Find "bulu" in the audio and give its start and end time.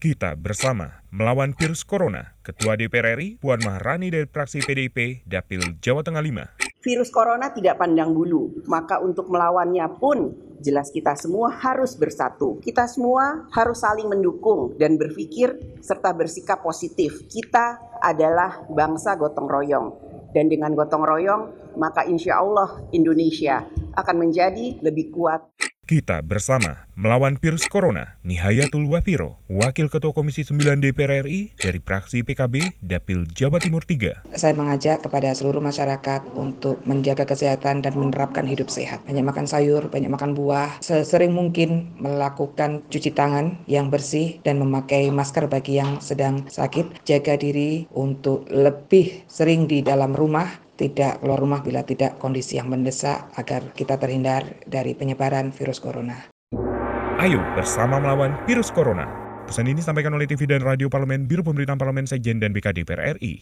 8.16-8.64